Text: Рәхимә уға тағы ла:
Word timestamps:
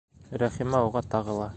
Рәхимә 0.43 0.83
уға 0.89 1.07
тағы 1.15 1.41
ла: 1.43 1.49